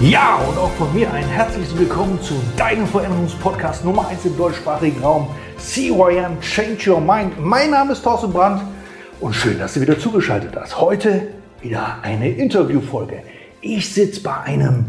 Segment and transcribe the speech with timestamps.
[0.00, 4.98] Ja, und auch von mir ein herzliches Willkommen zu deinem Veränderungspodcast Nummer 1 im deutschsprachigen
[5.02, 5.28] Raum,
[5.58, 7.38] CYM Change Your Mind.
[7.38, 8.62] Mein Name ist Thorsten Brandt
[9.20, 10.80] und schön, dass du wieder zugeschaltet hast.
[10.80, 11.28] Heute
[11.60, 13.22] wieder eine Interviewfolge.
[13.60, 14.86] Ich sitze bei einem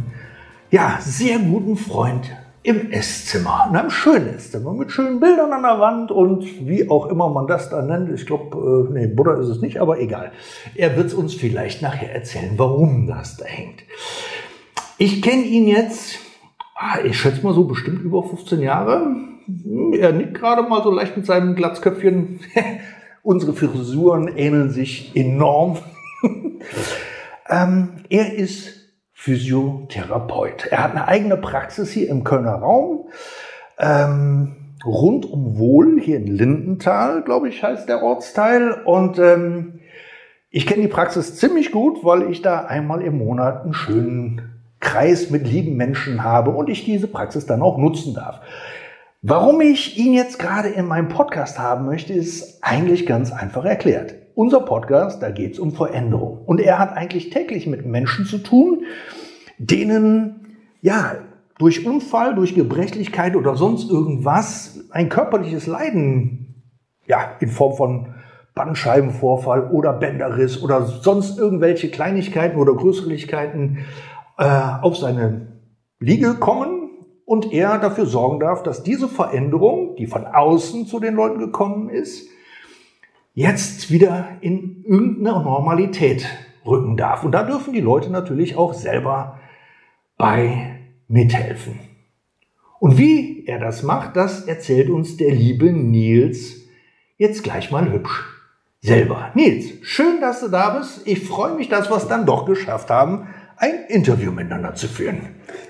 [0.70, 2.32] ja, sehr guten Freund
[2.64, 7.08] im Esszimmer, in einem schönen Esszimmer mit schönen Bildern an der Wand und wie auch
[7.08, 8.10] immer man das da nennt.
[8.14, 10.32] Ich glaube, äh, nee, Buddha ist es nicht, aber egal.
[10.74, 13.82] Er wird uns vielleicht nachher erzählen, warum das da hängt.
[15.04, 16.20] Ich kenne ihn jetzt,
[16.76, 19.16] ah, ich schätze mal so bestimmt über 15 Jahre.
[19.94, 22.42] Er nickt gerade mal so leicht mit seinem Glatzköpfchen.
[23.24, 25.80] Unsere Frisuren ähneln sich enorm.
[27.50, 30.68] ähm, er ist Physiotherapeut.
[30.68, 33.10] Er hat eine eigene Praxis hier im Kölner Raum.
[33.80, 38.74] Ähm, rund um Wohl, hier in Lindenthal, glaube ich, heißt der Ortsteil.
[38.86, 39.80] Und ähm,
[40.52, 44.51] ich kenne die Praxis ziemlich gut, weil ich da einmal im Monat einen schönen
[44.82, 48.42] Kreis mit lieben Menschen habe und ich diese Praxis dann auch nutzen darf.
[49.22, 54.16] Warum ich ihn jetzt gerade in meinem Podcast haben möchte, ist eigentlich ganz einfach erklärt.
[54.34, 56.40] Unser Podcast, da geht es um Veränderung.
[56.46, 58.84] Und er hat eigentlich täglich mit Menschen zu tun,
[59.60, 61.18] denen ja
[61.60, 66.64] durch Unfall, durch Gebrechlichkeit oder sonst irgendwas ein körperliches Leiden
[67.06, 68.16] ja in Form von
[68.56, 73.86] Bandscheibenvorfall oder Bänderriss oder sonst irgendwelche Kleinigkeiten oder Größerlichkeiten
[74.42, 75.60] äh, auf seine
[76.00, 76.90] Liege kommen
[77.26, 81.90] und er dafür sorgen darf, dass diese Veränderung, die von außen zu den Leuten gekommen
[81.90, 82.28] ist,
[83.36, 86.26] jetzt wieder in irgendeine Normalität
[86.66, 87.24] rücken darf.
[87.24, 89.40] Und da dürfen die Leute natürlich auch selber
[90.18, 91.80] bei mithelfen.
[92.80, 96.64] Und wie er das macht, das erzählt uns der liebe Nils
[97.18, 98.24] jetzt gleich mal hübsch
[98.82, 99.30] selber.
[99.36, 101.06] Nils, schön, dass du da bist.
[101.06, 103.28] Ich freue mich, dass wir es dann doch geschafft haben,
[103.62, 105.20] ein Interview miteinander zu führen.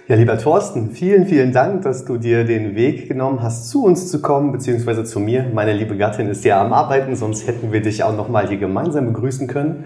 [0.07, 4.09] Ja, lieber Thorsten, vielen, vielen Dank, dass du dir den Weg genommen hast, zu uns
[4.09, 5.51] zu kommen, beziehungsweise zu mir.
[5.53, 9.07] Meine liebe Gattin ist ja am Arbeiten, sonst hätten wir dich auch nochmal hier gemeinsam
[9.07, 9.85] begrüßen können.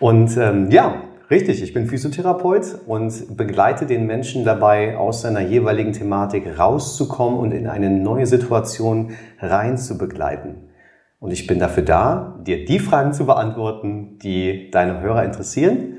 [0.00, 5.92] Und ähm, ja, richtig, ich bin Physiotherapeut und begleite den Menschen dabei, aus seiner jeweiligen
[5.92, 10.70] Thematik rauszukommen und in eine neue Situation rein zu begleiten.
[11.20, 15.95] Und ich bin dafür da, dir die Fragen zu beantworten, die deine Hörer interessieren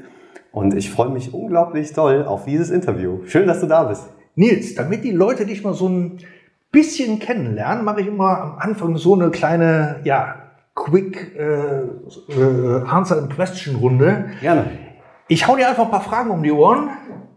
[0.58, 3.20] und ich freue mich unglaublich toll auf dieses Interview.
[3.28, 4.10] Schön, dass du da bist.
[4.34, 6.18] Nils, damit die Leute dich mal so ein
[6.72, 10.36] bisschen kennenlernen, mache ich immer am Anfang so eine kleine, ja,
[10.74, 11.82] Quick äh,
[12.40, 14.32] äh, Answer and Question Runde.
[14.42, 14.66] Gerne.
[15.28, 16.90] Ich hau dir einfach ein paar Fragen um die Ohren.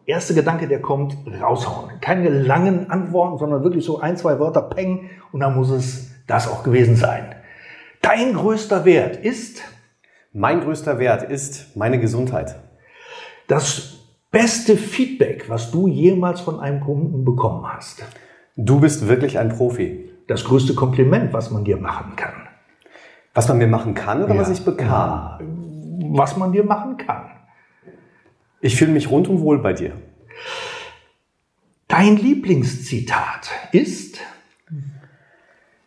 [0.07, 2.01] Erster Gedanke, der kommt, raushauen.
[2.01, 6.49] Keine langen Antworten, sondern wirklich so ein, zwei Wörter peng und dann muss es das
[6.49, 7.35] auch gewesen sein.
[8.01, 9.63] Dein größter Wert ist?
[10.33, 12.57] Mein größter Wert ist meine Gesundheit.
[13.51, 13.95] Das
[14.31, 18.05] beste Feedback, was du jemals von einem Kunden bekommen hast.
[18.55, 20.09] Du bist wirklich ein Profi.
[20.29, 22.47] Das größte Kompliment, was man dir machen kann.
[23.35, 24.41] Was man mir machen kann oder ja.
[24.41, 25.41] was ich bekam?
[26.17, 27.25] Was man dir machen kann.
[28.61, 29.95] Ich fühle mich rundum wohl bei dir.
[31.89, 34.19] Dein Lieblingszitat ist?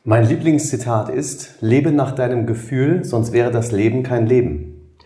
[0.04, 4.98] Mein Lieblingszitat ist, lebe nach deinem Gefühl, sonst wäre das Leben kein Leben.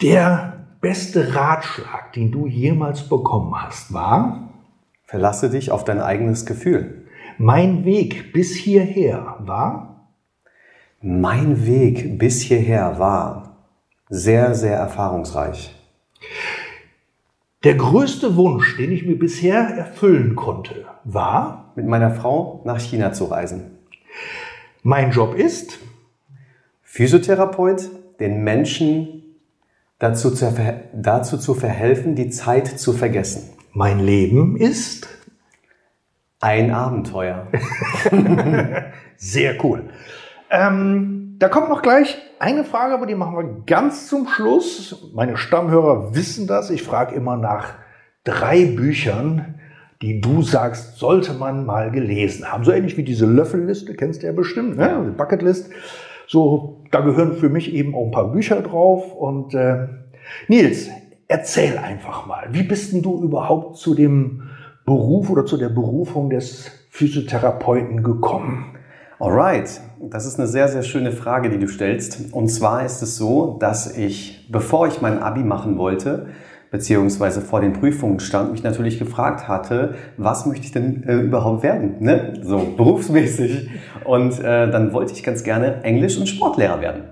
[0.00, 4.50] Der beste Ratschlag, den du jemals bekommen hast, war?
[5.04, 7.06] Verlasse dich auf dein eigenes Gefühl.
[7.38, 10.10] Mein Weg bis hierher war?
[11.00, 13.50] Mein Weg bis hierher war
[14.10, 15.74] sehr, sehr erfahrungsreich.
[17.62, 21.72] Der größte Wunsch, den ich mir bisher erfüllen konnte, war?
[21.76, 23.78] Mit meiner Frau nach China zu reisen.
[24.82, 25.78] Mein Job ist?
[26.82, 27.88] Physiotherapeut,
[28.18, 29.29] den Menschen
[30.00, 30.52] dazu zu,
[30.92, 33.50] dazu zu verhelfen, die Zeit zu vergessen.
[33.72, 35.06] Mein Leben ist
[36.40, 37.46] ein Abenteuer.
[39.16, 39.84] Sehr cool.
[40.50, 45.10] Ähm, da kommt noch gleich eine Frage, aber die machen wir ganz zum Schluss.
[45.14, 46.70] Meine Stammhörer wissen das.
[46.70, 47.74] Ich frage immer nach
[48.24, 49.60] drei Büchern,
[50.02, 52.64] die du sagst, sollte man mal gelesen haben.
[52.64, 55.04] So ähnlich wie diese Löffelliste, kennst du ja bestimmt, ne?
[55.06, 55.70] Die Bucketlist.
[56.32, 59.16] So, da gehören für mich eben auch ein paar Bücher drauf.
[59.16, 59.88] Und äh,
[60.46, 60.88] Nils,
[61.26, 64.44] erzähl einfach mal, wie bist denn du überhaupt zu dem
[64.86, 68.76] Beruf oder zu der Berufung des Physiotherapeuten gekommen?
[69.18, 72.32] Alright, das ist eine sehr, sehr schöne Frage, die du stellst.
[72.32, 76.28] Und zwar ist es so, dass ich, bevor ich mein Abi machen wollte,
[76.70, 81.62] beziehungsweise vor den Prüfungen stand, mich natürlich gefragt hatte, was möchte ich denn äh, überhaupt
[81.62, 82.40] werden, ne?
[82.42, 83.68] so berufsmäßig.
[84.04, 87.04] Und äh, dann wollte ich ganz gerne Englisch- und Sportlehrer werden.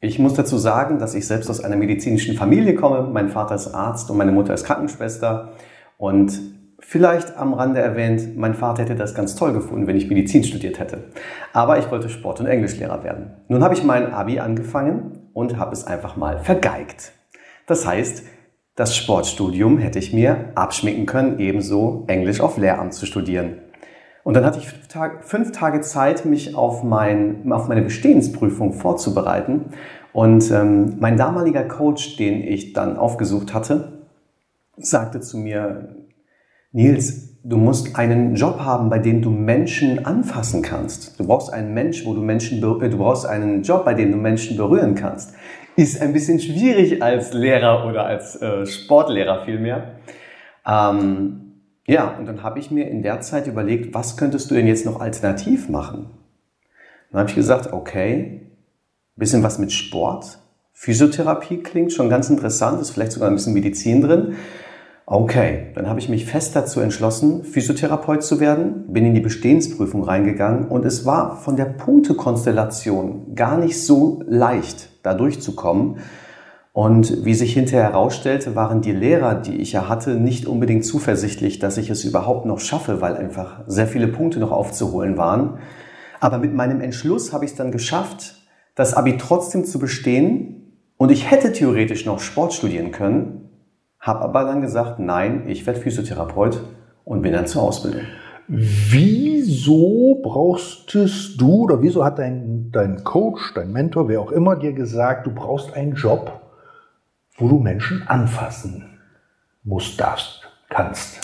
[0.00, 3.08] Ich muss dazu sagen, dass ich selbst aus einer medizinischen Familie komme.
[3.12, 5.52] Mein Vater ist Arzt und meine Mutter ist Krankenschwester.
[5.96, 6.40] Und
[6.80, 10.80] vielleicht am Rande erwähnt, mein Vater hätte das ganz toll gefunden, wenn ich Medizin studiert
[10.80, 11.04] hätte.
[11.52, 13.30] Aber ich wollte Sport- und Englischlehrer werden.
[13.46, 17.12] Nun habe ich mein Abi angefangen und habe es einfach mal vergeigt.
[17.66, 18.24] Das heißt,
[18.74, 23.58] das Sportstudium hätte ich mir abschminken können, ebenso Englisch auf Lehramt zu studieren.
[24.24, 28.72] Und dann hatte ich fünf Tage, fünf Tage Zeit, mich auf, mein, auf meine Bestehensprüfung
[28.72, 29.72] vorzubereiten.
[30.12, 34.04] Und ähm, mein damaliger Coach, den ich dann aufgesucht hatte,
[34.76, 35.96] sagte zu mir,
[36.70, 41.18] Nils, du musst einen Job haben, bei dem du Menschen anfassen kannst.
[41.18, 44.18] Du brauchst einen Mensch, wo du Menschen, äh, du brauchst einen Job, bei dem du
[44.18, 45.34] Menschen berühren kannst.
[45.76, 49.96] Ist ein bisschen schwierig als Lehrer oder als äh, Sportlehrer vielmehr.
[50.66, 54.66] Ähm, ja, und dann habe ich mir in der Zeit überlegt, was könntest du denn
[54.66, 56.10] jetzt noch alternativ machen?
[57.10, 58.42] Dann habe ich gesagt, okay,
[59.16, 60.38] bisschen was mit Sport.
[60.72, 64.36] Physiotherapie klingt schon ganz interessant, ist vielleicht sogar ein bisschen Medizin drin.
[65.04, 70.04] Okay, dann habe ich mich fest dazu entschlossen, Physiotherapeut zu werden, bin in die Bestehensprüfung
[70.04, 75.98] reingegangen und es war von der Punktekonstellation gar nicht so leicht, da durchzukommen.
[76.72, 81.58] Und wie sich hinterher herausstellte, waren die Lehrer, die ich ja hatte, nicht unbedingt zuversichtlich,
[81.58, 85.58] dass ich es überhaupt noch schaffe, weil einfach sehr viele Punkte noch aufzuholen waren.
[86.20, 88.36] Aber mit meinem Entschluss habe ich es dann geschafft,
[88.74, 90.78] das Abi trotzdem zu bestehen.
[90.96, 93.50] Und ich hätte theoretisch noch Sport studieren können,
[94.02, 96.60] habe aber dann gesagt, nein, ich werde Physiotherapeut
[97.04, 98.02] und bin dann zur Ausbildung.
[98.48, 104.72] Wieso brauchstest du oder wieso hat dein, dein Coach, dein Mentor, wer auch immer dir
[104.72, 106.40] gesagt, du brauchst einen Job,
[107.36, 108.98] wo du Menschen anfassen
[109.62, 111.20] musst, darfst, kannst.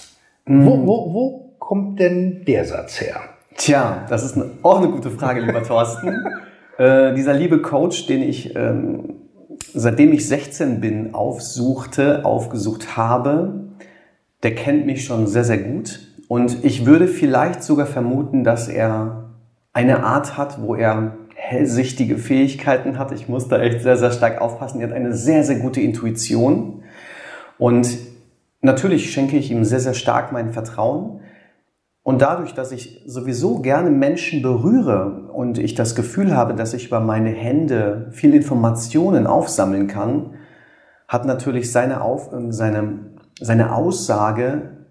[0.46, 0.64] Mhm.
[0.64, 3.20] Wo, wo, wo kommt denn der Satz her?
[3.56, 6.24] Tja, das ist eine, auch eine gute Frage, lieber Thorsten.
[6.78, 9.17] äh, dieser liebe Coach, den ich ähm,
[9.78, 13.68] seitdem ich 16 bin aufsuchte, aufgesucht habe,
[14.42, 16.00] der kennt mich schon sehr, sehr gut.
[16.28, 19.30] Und ich würde vielleicht sogar vermuten, dass er
[19.72, 23.12] eine Art hat, wo er hellsichtige Fähigkeiten hat.
[23.12, 24.80] Ich muss da echt sehr, sehr stark aufpassen.
[24.80, 26.82] Er hat eine sehr, sehr gute Intuition.
[27.58, 27.96] Und
[28.60, 31.20] natürlich schenke ich ihm sehr, sehr stark mein Vertrauen.
[32.08, 36.86] Und dadurch, dass ich sowieso gerne Menschen berühre und ich das Gefühl habe, dass ich
[36.86, 40.30] über meine Hände viel Informationen aufsammeln kann,
[41.06, 44.86] hat natürlich seine, Auf, seine, seine Aussage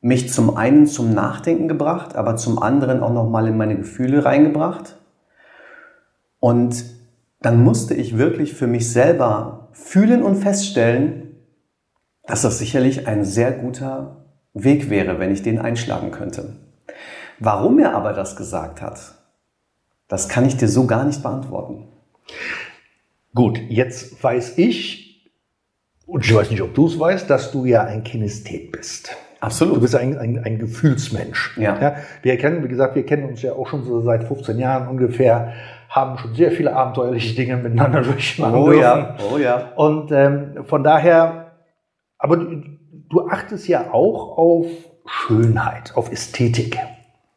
[0.00, 4.96] mich zum einen zum Nachdenken gebracht, aber zum anderen auch nochmal in meine Gefühle reingebracht.
[6.40, 6.86] Und
[7.42, 11.36] dann musste ich wirklich für mich selber fühlen und feststellen,
[12.26, 14.25] dass das sicherlich ein sehr guter
[14.64, 16.56] Weg wäre, wenn ich den einschlagen könnte.
[17.38, 19.14] Warum er aber das gesagt hat,
[20.08, 21.88] das kann ich dir so gar nicht beantworten.
[23.34, 25.06] Gut, jetzt weiß ich,
[26.06, 29.14] und ich weiß nicht, ob du es weißt, dass du ja ein Kinesthet bist.
[29.40, 29.76] Absolut.
[29.76, 31.56] Du bist ein, ein, ein Gefühlsmensch.
[31.58, 31.78] Ja.
[31.80, 31.96] ja.
[32.22, 35.52] Wir kennen, wie gesagt, wir kennen uns ja auch schon so seit 15 Jahren ungefähr
[35.88, 38.80] haben schon sehr viele abenteuerliche Dinge miteinander durchmachen oh, dürfen.
[38.80, 39.16] Ja.
[39.32, 39.72] Oh ja.
[39.76, 41.52] Und ähm, von daher,
[42.18, 42.36] aber
[43.10, 44.66] du, achtest ja auch auf
[45.06, 46.78] Schönheit, auf Ästhetik.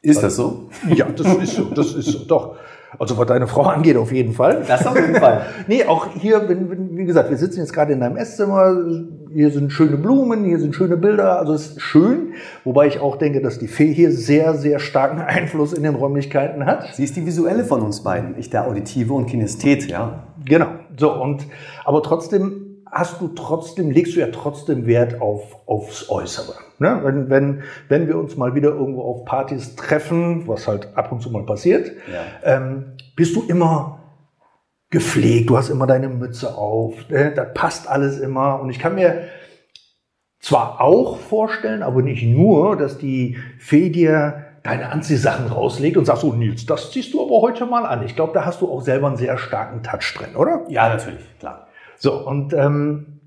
[0.01, 0.69] Ist das so?
[0.87, 2.55] Ja, das ist so, das ist so, doch.
[2.97, 4.63] Also was deine Frau angeht, auf jeden Fall.
[4.67, 5.45] Das auf jeden Fall.
[5.67, 8.75] nee, auch hier, wenn, wenn, wie gesagt, wir sitzen jetzt gerade in deinem Esszimmer,
[9.31, 12.33] hier sind schöne Blumen, hier sind schöne Bilder, also es ist schön,
[12.63, 16.65] wobei ich auch denke, dass die Fee hier sehr, sehr starken Einfluss in den Räumlichkeiten
[16.65, 16.95] hat.
[16.95, 20.23] Sie ist die visuelle von uns beiden, ich der auditive und Kinesthet, ja.
[20.45, 21.45] Genau, so und,
[21.85, 26.55] aber trotzdem hast du trotzdem, legst du ja trotzdem Wert auf, aufs Äußere.
[26.79, 26.99] Ne?
[27.03, 31.21] Wenn, wenn, wenn wir uns mal wieder irgendwo auf Partys treffen, was halt ab und
[31.21, 32.23] zu mal passiert, ja.
[32.43, 33.99] ähm, bist du immer
[34.89, 37.31] gepflegt, du hast immer deine Mütze auf, ne?
[37.35, 38.59] das passt alles immer.
[38.59, 39.25] Und ich kann mir
[40.39, 46.19] zwar auch vorstellen, aber nicht nur, dass die Fee dir deine Anziehsachen rauslegt und sagt
[46.19, 48.03] so, Nils, das ziehst du aber heute mal an.
[48.03, 50.65] Ich glaube, da hast du auch selber einen sehr starken Touch drin, oder?
[50.69, 51.68] Ja, natürlich, klar.
[51.99, 53.19] So, und ähm,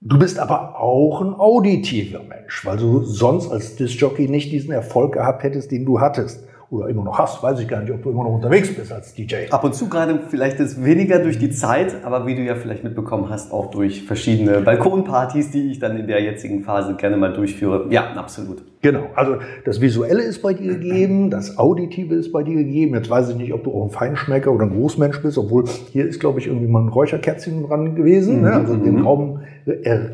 [0.00, 5.14] du bist aber auch ein auditiver Mensch, weil du sonst als Disc-Jockey nicht diesen Erfolg
[5.14, 6.46] gehabt hättest, den du hattest.
[6.70, 9.12] Oder immer noch hast, weiß ich gar nicht, ob du immer noch unterwegs bist als
[9.12, 9.48] DJ.
[9.50, 12.84] Ab und zu gerade vielleicht ist weniger durch die Zeit, aber wie du ja vielleicht
[12.84, 17.32] mitbekommen hast, auch durch verschiedene Balkonpartys, die ich dann in der jetzigen Phase gerne mal
[17.32, 17.86] durchführe.
[17.90, 18.62] Ja, absolut.
[18.82, 22.94] Genau, also das Visuelle ist bei dir gegeben, das Auditive ist bei dir gegeben.
[22.94, 26.06] Jetzt weiß ich nicht, ob du auch ein Feinschmecker oder ein Großmensch bist, obwohl hier
[26.06, 28.36] ist, glaube ich, irgendwie mal ein Räucherkerzchen dran gewesen.
[28.36, 28.42] Mhm.
[28.42, 28.52] Ne?
[28.52, 29.06] Also den mhm.
[29.06, 29.40] Raum,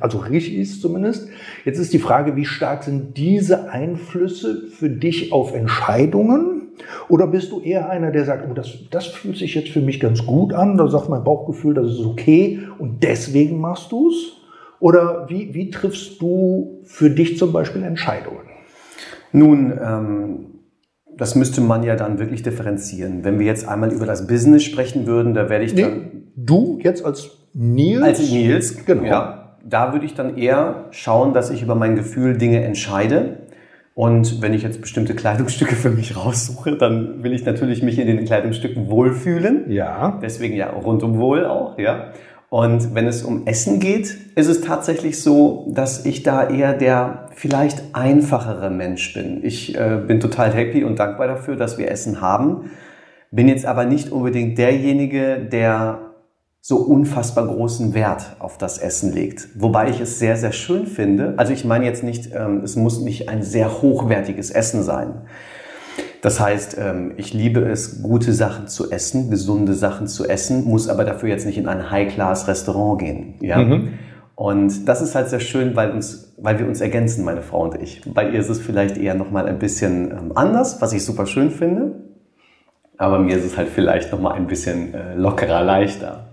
[0.01, 1.29] also richtig ist zumindest.
[1.65, 6.46] Jetzt ist die Frage, wie stark sind diese Einflüsse für dich auf Entscheidungen?
[7.09, 10.01] Oder bist du eher einer, der sagt, oh, das, das fühlt sich jetzt für mich
[10.01, 14.33] ganz gut an, da sagt mein Bauchgefühl, das ist okay und deswegen machst du es?
[14.79, 18.47] Oder wie, wie triffst du für dich zum Beispiel Entscheidungen?
[19.33, 20.47] Nun, ähm,
[21.17, 23.25] das müsste man ja dann wirklich differenzieren.
[23.25, 26.11] Wenn wir jetzt einmal über das Business sprechen würden, da werde ich nee, dann.
[26.37, 28.03] Du jetzt als Nils?
[28.03, 29.05] Als Nils, genau.
[29.05, 33.46] Ja, da würde ich dann eher schauen, dass ich über mein Gefühl Dinge entscheide.
[33.97, 38.07] Und wenn ich jetzt bestimmte Kleidungsstücke für mich raussuche, dann will ich natürlich mich in
[38.07, 39.73] den Kleidungsstücken wohlfühlen.
[39.73, 40.21] Ja.
[40.23, 42.13] Deswegen ja rundum wohl auch, ja.
[42.51, 47.31] Und wenn es um Essen geht, ist es tatsächlich so, dass ich da eher der
[47.35, 49.43] vielleicht einfachere Mensch bin.
[49.43, 52.71] Ich äh, bin total happy und dankbar dafür, dass wir Essen haben.
[53.31, 56.06] Bin jetzt aber nicht unbedingt derjenige, der
[56.69, 59.51] so unfassbar großen Wert auf das Essen legt.
[59.55, 61.35] Wobei ich es sehr, sehr schön finde.
[61.37, 65.15] Also ich meine jetzt nicht, ähm, es muss nicht ein sehr hochwertiges Essen sein.
[66.23, 70.89] Das heißt, ähm, ich liebe es, gute Sachen zu essen, gesunde Sachen zu essen, muss
[70.89, 73.35] aber dafür jetzt nicht in ein High-Class-Restaurant gehen.
[73.43, 73.59] Ja?
[73.59, 73.91] Mhm.
[74.35, 77.81] Und das ist halt sehr schön, weil, uns, weil wir uns ergänzen, meine Frau und
[77.81, 78.03] ich.
[78.13, 81.53] Bei ihr ist es vielleicht eher nochmal ein bisschen ähm, anders, was ich super schön
[81.53, 81.93] finde.
[82.99, 86.26] Aber mir ist es halt vielleicht nochmal ein bisschen äh, lockerer, leichter.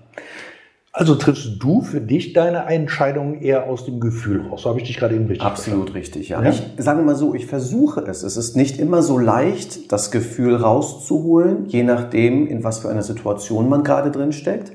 [0.96, 4.62] Also triffst du für dich deine Entscheidungen eher aus dem Gefühl raus?
[4.62, 5.98] So habe ich dich gerade eben richtig Absolut verstanden.
[5.98, 6.44] richtig, ja.
[6.44, 6.52] ja.
[6.52, 8.22] Ich sage mal so, ich versuche es.
[8.22, 13.02] Es ist nicht immer so leicht, das Gefühl rauszuholen, je nachdem, in was für einer
[13.02, 14.72] Situation man gerade drin steckt.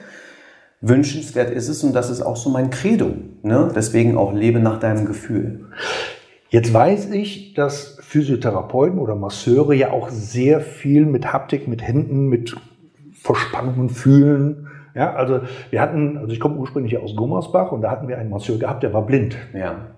[0.81, 3.13] Wünschenswert ist es und das ist auch so mein Credo.
[3.45, 3.71] Ne?
[3.73, 5.67] Deswegen auch lebe nach deinem Gefühl.
[6.49, 12.27] Jetzt weiß ich, dass Physiotherapeuten oder Masseure ja auch sehr viel mit Haptik, mit Händen,
[12.27, 12.57] mit
[13.13, 15.41] Verspannungen fühlen ja, also
[15.71, 18.83] wir hatten, also ich komme ursprünglich aus Gummersbach und da hatten wir einen Masseur gehabt,
[18.83, 19.37] der war blind.
[19.55, 19.89] Ja.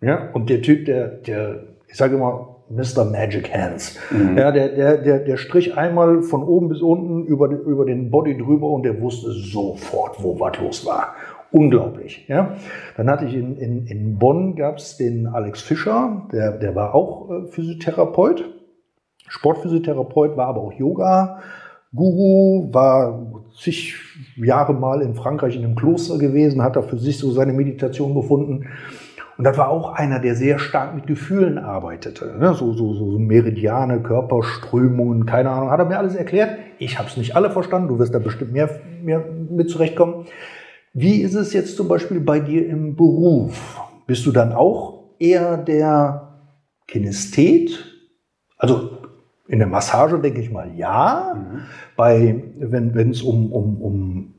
[0.00, 3.04] Ja, und der Typ, der, der, ich sage immer, Mr.
[3.04, 3.98] Magic Hands.
[4.10, 4.38] Mhm.
[4.38, 8.36] Ja, der, der, der, der strich einmal von oben bis unten über, über den Body
[8.36, 11.14] drüber und der wusste sofort, wo was los war.
[11.52, 12.26] Unglaublich.
[12.26, 12.56] Ja.
[12.96, 16.94] Dann hatte ich in, in, in Bonn gab es den Alex Fischer, der, der war
[16.94, 18.44] auch äh, Physiotherapeut,
[19.28, 21.40] Sportphysiotherapeut, war aber auch Yoga.
[21.94, 23.94] Guru, war zig
[24.36, 28.14] Jahre mal in Frankreich in einem Kloster gewesen, hat da für sich so seine Meditation
[28.14, 28.66] gefunden.
[29.36, 32.36] Und das war auch einer, der sehr stark mit Gefühlen arbeitete.
[32.38, 32.54] Ne?
[32.54, 35.70] So, so, so Meridiane, Körperströmungen, keine Ahnung.
[35.70, 36.56] Hat er mir alles erklärt.
[36.78, 37.88] Ich habe es nicht alle verstanden.
[37.88, 38.70] Du wirst da bestimmt mehr,
[39.02, 40.26] mehr mit zurechtkommen.
[40.92, 43.80] Wie ist es jetzt zum Beispiel bei dir im Beruf?
[44.06, 46.38] Bist du dann auch eher der
[46.86, 47.92] Kinesthet?
[48.56, 48.93] Also
[49.46, 51.34] in der Massage denke ich mal ja.
[51.34, 51.60] Mhm.
[51.96, 54.34] Bei, wenn es um, um, um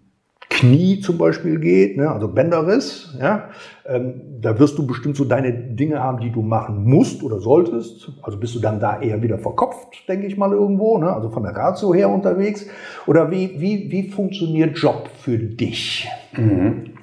[0.49, 3.49] Knie zum Beispiel geht, ne, also Bänderriss, ja,
[3.85, 8.11] ähm, da wirst du bestimmt so deine Dinge haben, die du machen musst oder solltest.
[8.21, 11.43] Also bist du dann da eher wieder verkopft, denke ich mal irgendwo, ne, also von
[11.43, 12.67] der Ratio her unterwegs.
[13.05, 16.07] Oder wie, wie, wie funktioniert Job für dich?
[16.37, 16.93] Mhm.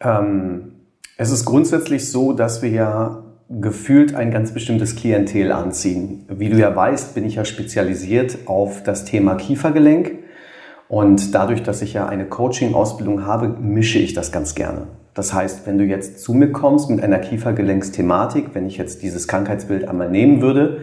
[0.00, 0.72] Ähm,
[1.16, 3.21] es ist grundsätzlich so, dass wir ja
[3.60, 6.24] gefühlt ein ganz bestimmtes Klientel anziehen.
[6.28, 10.12] Wie du ja weißt, bin ich ja spezialisiert auf das Thema Kiefergelenk.
[10.88, 14.88] Und dadurch, dass ich ja eine Coaching-Ausbildung habe, mische ich das ganz gerne.
[15.14, 19.28] Das heißt, wenn du jetzt zu mir kommst mit einer Kiefergelenksthematik, wenn ich jetzt dieses
[19.28, 20.82] Krankheitsbild einmal nehmen würde,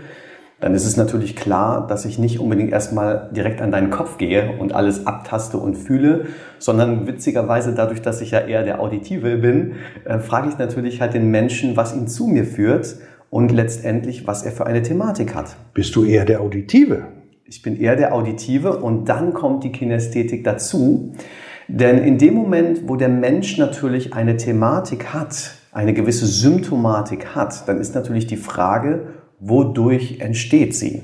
[0.60, 4.58] dann ist es natürlich klar, dass ich nicht unbedingt erstmal direkt an deinen Kopf gehe
[4.60, 6.26] und alles abtaste und fühle,
[6.58, 9.74] sondern witzigerweise dadurch, dass ich ja eher der Auditive bin,
[10.04, 12.98] äh, frage ich natürlich halt den Menschen, was ihn zu mir führt
[13.30, 15.56] und letztendlich, was er für eine Thematik hat.
[15.74, 17.04] Bist du eher der Auditive?
[17.46, 21.14] Ich bin eher der Auditive und dann kommt die Kinästhetik dazu.
[21.68, 27.68] Denn in dem Moment, wo der Mensch natürlich eine Thematik hat, eine gewisse Symptomatik hat,
[27.68, 29.08] dann ist natürlich die Frage,
[29.40, 31.04] wodurch entsteht sie?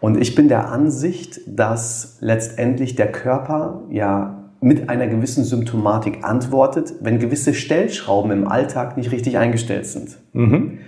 [0.00, 6.94] Und ich bin der Ansicht, dass letztendlich der Körper ja mit einer gewissen Symptomatik antwortet,
[7.00, 10.18] wenn gewisse Stellschrauben im Alltag nicht richtig eingestellt sind.
[10.32, 10.78] Mhm.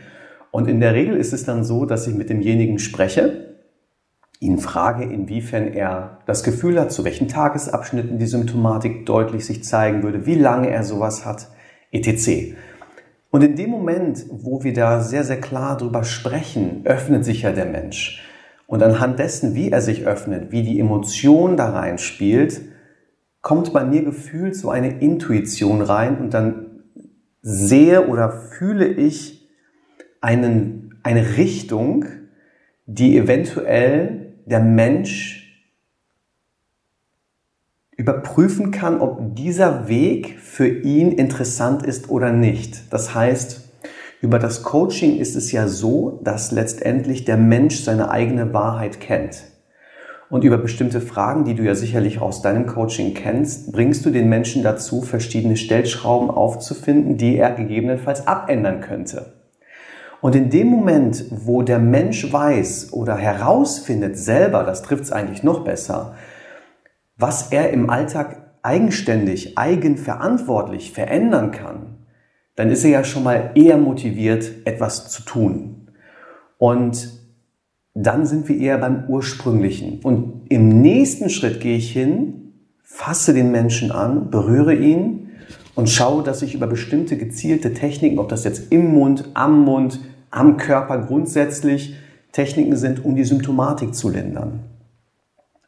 [0.50, 3.56] Und in der Regel ist es dann so, dass ich mit demjenigen spreche,
[4.38, 10.02] ihn frage, inwiefern er das Gefühl hat, zu welchen Tagesabschnitten die Symptomatik deutlich sich zeigen
[10.02, 11.48] würde, wie lange er sowas hat,
[11.90, 12.54] etc.
[13.34, 17.50] Und in dem Moment, wo wir da sehr, sehr klar drüber sprechen, öffnet sich ja
[17.50, 18.22] der Mensch.
[18.68, 22.60] Und anhand dessen, wie er sich öffnet, wie die Emotion da rein spielt,
[23.40, 26.84] kommt bei mir gefühlt so eine Intuition rein und dann
[27.42, 29.50] sehe oder fühle ich
[30.20, 32.04] einen, eine Richtung,
[32.86, 35.43] die eventuell der Mensch
[37.96, 42.92] überprüfen kann, ob dieser Weg für ihn interessant ist oder nicht.
[42.92, 43.62] Das heißt,
[44.20, 49.44] über das Coaching ist es ja so, dass letztendlich der Mensch seine eigene Wahrheit kennt.
[50.30, 54.28] Und über bestimmte Fragen, die du ja sicherlich aus deinem Coaching kennst, bringst du den
[54.28, 59.34] Menschen dazu, verschiedene Stellschrauben aufzufinden, die er gegebenenfalls abändern könnte.
[60.22, 65.42] Und in dem Moment, wo der Mensch weiß oder herausfindet selber, das trifft es eigentlich
[65.42, 66.14] noch besser,
[67.16, 71.98] was er im Alltag eigenständig, eigenverantwortlich verändern kann,
[72.56, 75.88] dann ist er ja schon mal eher motiviert, etwas zu tun.
[76.58, 77.20] Und
[77.94, 80.00] dann sind wir eher beim Ursprünglichen.
[80.00, 82.52] Und im nächsten Schritt gehe ich hin,
[82.82, 85.32] fasse den Menschen an, berühre ihn
[85.74, 90.00] und schaue, dass ich über bestimmte gezielte Techniken, ob das jetzt im Mund, am Mund,
[90.30, 91.96] am Körper grundsätzlich
[92.32, 94.60] Techniken sind, um die Symptomatik zu lindern.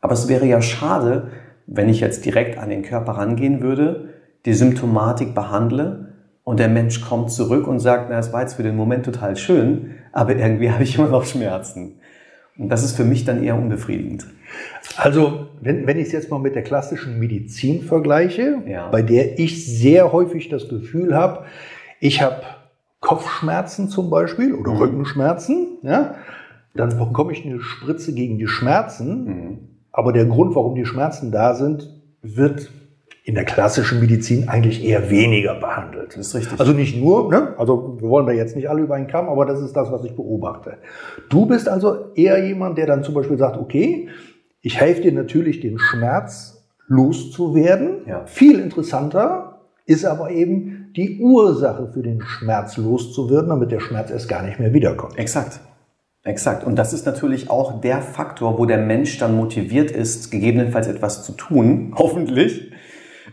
[0.06, 1.32] Aber es wäre ja schade,
[1.66, 4.10] wenn ich jetzt direkt an den Körper rangehen würde,
[4.44, 8.62] die Symptomatik behandle und der Mensch kommt zurück und sagt, na, es war jetzt für
[8.62, 11.98] den Moment total schön, aber irgendwie habe ich immer noch Schmerzen.
[12.56, 14.28] Und das ist für mich dann eher unbefriedigend.
[14.96, 18.88] Also, wenn, wenn ich es jetzt mal mit der klassischen Medizin vergleiche, ja.
[18.90, 21.46] bei der ich sehr häufig das Gefühl habe,
[21.98, 22.42] ich habe
[23.00, 24.78] Kopfschmerzen zum Beispiel oder mhm.
[24.78, 26.14] Rückenschmerzen, ja,
[26.76, 29.24] dann bekomme ich eine Spritze gegen die Schmerzen.
[29.24, 29.75] Mhm.
[29.96, 31.88] Aber der Grund, warum die Schmerzen da sind,
[32.20, 32.70] wird
[33.24, 36.10] in der klassischen Medizin eigentlich eher weniger behandelt.
[36.10, 36.60] Das ist richtig.
[36.60, 37.54] Also nicht nur, ne?
[37.56, 40.04] also wir wollen da jetzt nicht alle über einen Kamm, aber das ist das, was
[40.04, 40.76] ich beobachte.
[41.30, 44.10] Du bist also eher jemand, der dann zum Beispiel sagt, okay,
[44.60, 48.02] ich helfe dir natürlich, den Schmerz loszuwerden.
[48.06, 48.26] Ja.
[48.26, 54.28] Viel interessanter ist aber eben die Ursache für den Schmerz loszuwerden, damit der Schmerz erst
[54.28, 55.18] gar nicht mehr wiederkommt.
[55.18, 55.58] Exakt.
[56.26, 56.64] Exakt.
[56.64, 61.24] Und das ist natürlich auch der Faktor, wo der Mensch dann motiviert ist, gegebenenfalls etwas
[61.24, 62.72] zu tun, hoffentlich,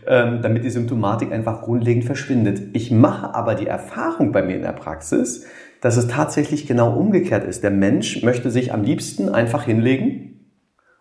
[0.06, 2.62] ähm, damit die Symptomatik einfach grundlegend verschwindet.
[2.72, 5.44] Ich mache aber die Erfahrung bei mir in der Praxis,
[5.80, 7.64] dass es tatsächlich genau umgekehrt ist.
[7.64, 10.52] Der Mensch möchte sich am liebsten einfach hinlegen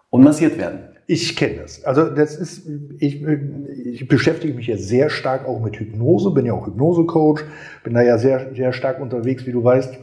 [0.10, 0.80] und massiert werden.
[1.06, 1.84] Ich kenne das.
[1.84, 2.68] Also das ist,
[2.98, 7.44] ich, ich beschäftige mich ja sehr stark auch mit Hypnose, bin ja auch Hypnose-Coach,
[7.84, 10.00] bin da ja sehr, sehr stark unterwegs, wie du weißt.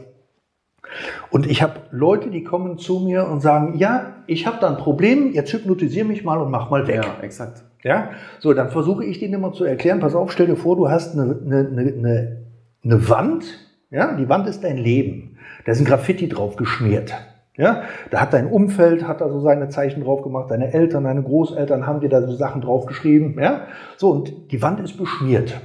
[1.29, 4.77] Und ich habe Leute, die kommen zu mir und sagen, ja, ich habe da ein
[4.77, 7.03] Problem, jetzt hypnotisiere mich mal und mach mal weg.
[7.03, 7.63] Ja, exakt.
[7.83, 10.89] Ja, so, dann versuche ich denen immer zu erklären, pass auf, stell dir vor, du
[10.89, 12.37] hast eine, eine, eine,
[12.83, 13.45] eine Wand,
[13.89, 15.37] ja, die Wand ist dein Leben.
[15.65, 17.13] Da ist ein Graffiti drauf geschmiert.
[17.57, 21.21] Ja, da hat dein Umfeld, hat da so seine Zeichen drauf gemacht, deine Eltern, deine
[21.21, 23.67] Großeltern haben dir da so Sachen drauf geschrieben, ja.
[23.97, 25.59] So, und die Wand ist beschmiert.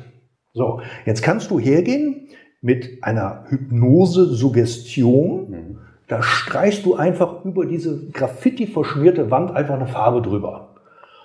[0.53, 2.29] So, jetzt kannst du hergehen,
[2.61, 5.51] mit einer Hypnose-Suggestion.
[5.51, 5.79] Mhm.
[6.09, 10.69] Da streichst du einfach über diese Graffiti verschmierte Wand einfach eine Farbe drüber.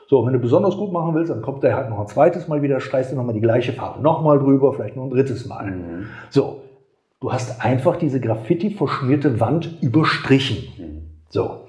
[0.08, 2.62] So, wenn du besonders gut machen willst, dann kommt der halt noch ein zweites Mal
[2.62, 5.72] wieder, streichst du nochmal die gleiche Farbe nochmal drüber, vielleicht noch ein drittes Mal.
[5.72, 6.08] Mhm.
[6.30, 6.64] So,
[7.22, 10.68] du hast einfach diese Graffiti verschmierte Wand überstrichen.
[10.78, 11.04] Mhm.
[11.30, 11.62] So.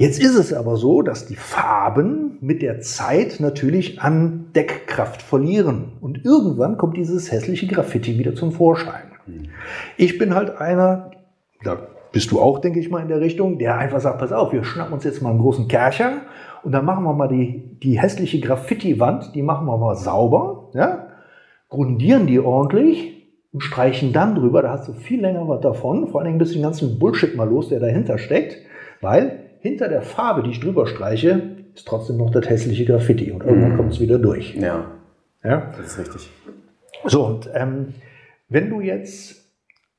[0.00, 5.92] Jetzt ist es aber so, dass die Farben mit der Zeit natürlich an Deckkraft verlieren.
[6.00, 9.12] Und irgendwann kommt dieses hässliche Graffiti wieder zum Vorschein.
[9.98, 11.10] Ich bin halt einer,
[11.64, 14.54] da bist du auch, denke ich mal, in der Richtung, der einfach sagt, pass auf,
[14.54, 16.22] wir schnappen uns jetzt mal einen großen Kercher
[16.62, 21.08] und dann machen wir mal die, die hässliche Graffiti-Wand, die machen wir mal sauber, ja?
[21.68, 26.20] grundieren die ordentlich und streichen dann drüber, da hast du viel länger was davon, vor
[26.20, 28.56] allen Dingen bist du den ganzen Bullshit mal los, der dahinter steckt,
[29.02, 33.44] weil hinter der Farbe, die ich drüber streiche, ist trotzdem noch das hässliche Graffiti und
[33.44, 33.76] irgendwann mhm.
[33.76, 34.54] kommt es wieder durch.
[34.54, 34.86] Ja.
[35.44, 36.30] ja, das ist richtig.
[37.06, 37.94] So, und ähm,
[38.48, 39.36] wenn du jetzt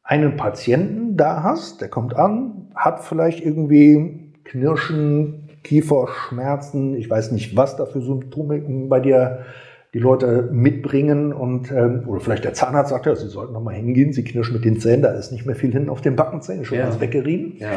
[0.04, 7.56] einen Patienten da hast, der kommt an, hat vielleicht irgendwie Knirschen, Kieferschmerzen, ich weiß nicht,
[7.56, 9.46] was da für Symptome bei dir
[9.94, 13.76] die Leute mitbringen und ähm, oder vielleicht der Zahnarzt sagt ja, sie sollten noch mal
[13.76, 16.64] hingehen, sie knirschen mit den Zähnen, da ist nicht mehr viel hinten auf den Backenzähnen,
[16.64, 16.86] schon ja.
[16.86, 17.58] alles weggerieben.
[17.58, 17.72] Ja.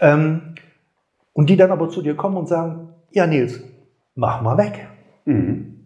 [0.00, 0.42] Ähm,
[1.36, 3.62] und die dann aber zu dir kommen und sagen, ja Nils,
[4.14, 4.88] mach mal weg.
[5.26, 5.84] Mhm.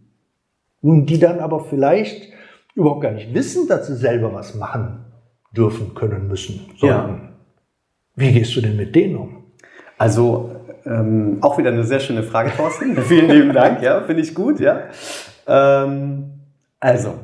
[0.81, 2.33] Und die dann aber vielleicht
[2.77, 5.05] überhaupt gar nicht wissen, dass sie selber was machen
[5.51, 6.87] dürfen, können, müssen, sollten.
[6.87, 7.33] Ja.
[8.15, 9.45] Wie gehst du denn mit denen um?
[9.99, 10.55] Also
[10.87, 12.97] ähm, auch wieder eine sehr schöne Frage, Thorsten.
[13.03, 14.85] Vielen lieben Dank, ja, finde ich gut, ja.
[15.49, 16.31] Ähm,
[16.79, 17.15] also,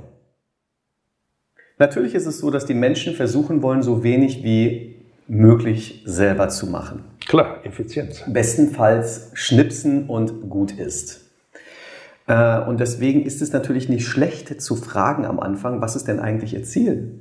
[1.78, 4.96] natürlich ist es so, dass die Menschen versuchen wollen, so wenig wie
[5.28, 7.04] möglich selber zu machen.
[7.26, 8.22] Klar, Effizienz.
[8.26, 11.26] Bestenfalls schnipsen und gut ist.
[12.26, 16.20] Äh, und deswegen ist es natürlich nicht schlecht zu fragen am Anfang, was ist denn
[16.20, 17.20] eigentlich Ihr Ziel?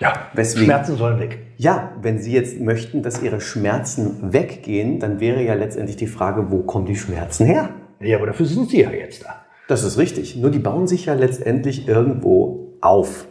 [0.00, 0.64] Ja, Weswegen?
[0.64, 1.38] Schmerzen sollen weg.
[1.58, 6.50] Ja, wenn Sie jetzt möchten, dass Ihre Schmerzen weggehen, dann wäre ja letztendlich die Frage,
[6.50, 7.70] wo kommen die Schmerzen her?
[8.00, 9.44] Ja, aber dafür sind Sie ja jetzt da.
[9.68, 10.36] Das ist richtig.
[10.36, 13.26] Nur die bauen sich ja letztendlich irgendwo auf.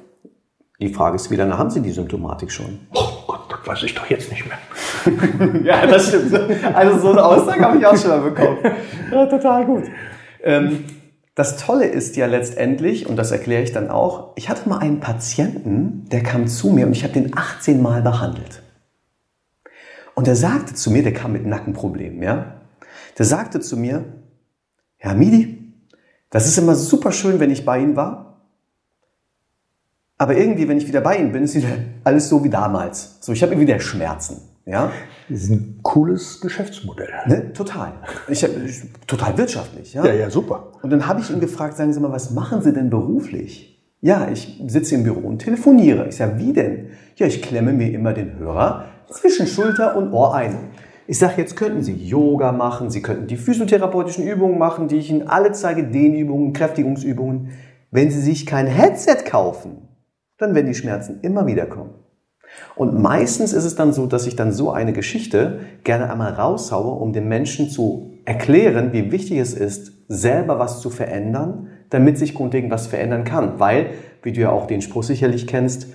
[0.79, 2.79] Die Frage ist, wie lange haben Sie die Symptomatik schon?
[2.93, 4.57] Oh Gott, das weiß ich doch jetzt nicht mehr.
[5.63, 6.33] ja, das stimmt.
[6.73, 8.57] Also so eine Aussage habe ich auch schon mal bekommen.
[9.11, 9.83] Ja, total gut.
[10.43, 10.85] Ähm,
[11.35, 14.99] das Tolle ist ja letztendlich, und das erkläre ich dann auch, ich hatte mal einen
[14.99, 18.61] Patienten, der kam zu mir und ich habe den 18 Mal behandelt.
[20.15, 22.55] Und der sagte zu mir, der kam mit Nackenproblemen, ja,
[23.17, 24.03] der sagte zu mir,
[24.97, 25.73] Herr Midi,
[26.29, 28.29] das ist immer super schön, wenn ich bei Ihnen war,
[30.21, 31.69] aber irgendwie, wenn ich wieder bei Ihnen bin, ist wieder
[32.03, 33.17] alles so wie damals.
[33.21, 34.41] So, ich habe wieder Schmerzen.
[34.69, 34.91] Ja?
[35.29, 37.09] Das ist ein cooles Geschäftsmodell.
[37.25, 37.53] Ne?
[37.53, 37.93] Total.
[38.27, 39.93] Ich, ich, total wirtschaftlich.
[39.93, 40.05] Ja?
[40.05, 40.71] Ja, ja, super.
[40.81, 43.79] Und dann habe ich ihn gefragt, sagen Sie mal, was machen Sie denn beruflich?
[44.01, 46.07] Ja, ich sitze im Büro und telefoniere.
[46.07, 46.91] Ich sage, wie denn?
[47.17, 50.55] Ja, ich klemme mir immer den Hörer zwischen Schulter und Ohr ein.
[51.05, 55.09] Ich sage, jetzt könnten Sie Yoga machen, Sie könnten die physiotherapeutischen Übungen machen, die ich
[55.09, 57.49] Ihnen alle zeige, Dehnübungen, Kräftigungsübungen.
[57.91, 59.89] Wenn Sie sich kein Headset kaufen,
[60.37, 61.95] dann werden die Schmerzen immer wieder kommen.
[62.75, 66.99] Und meistens ist es dann so, dass ich dann so eine Geschichte gerne einmal raushaue,
[66.99, 72.33] um den Menschen zu erklären, wie wichtig es ist, selber was zu verändern, damit sich
[72.33, 73.59] grundlegend was verändern kann.
[73.59, 73.91] Weil,
[74.23, 75.87] wie du ja auch den Spruch sicherlich kennst,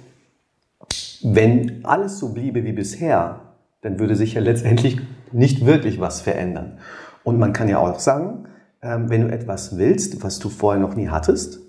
[1.22, 3.40] wenn alles so bliebe wie bisher,
[3.80, 4.98] dann würde sich ja letztendlich
[5.32, 6.78] nicht wirklich was verändern.
[7.22, 8.46] Und man kann ja auch sagen,
[8.82, 11.60] ähm, wenn du etwas willst, was du vorher noch nie hattest,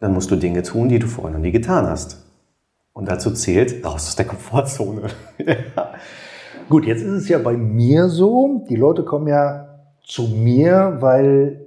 [0.00, 2.21] dann musst du Dinge tun, die du vorher noch nie getan hast.
[2.92, 5.08] Und dazu zählt raus aus der Komfortzone.
[5.38, 5.92] ja.
[6.68, 11.66] Gut, jetzt ist es ja bei mir so, die Leute kommen ja zu mir, weil,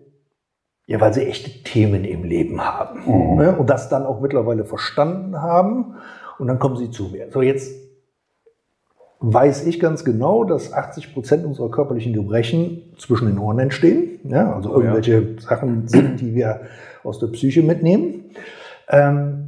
[0.88, 3.36] ja, weil sie echte Themen im Leben haben mhm.
[3.38, 3.56] ne?
[3.58, 5.96] und das dann auch mittlerweile verstanden haben
[6.38, 7.28] und dann kommen sie zu mir.
[7.32, 7.74] So, jetzt
[9.20, 14.20] weiß ich ganz genau, dass 80 Prozent unserer körperlichen Gebrechen zwischen den Ohren entstehen.
[14.24, 15.42] Ja, also oh, irgendwelche ja.
[15.42, 16.62] Sachen sind, die wir
[17.04, 18.26] aus der Psyche mitnehmen.
[18.90, 19.45] Ähm,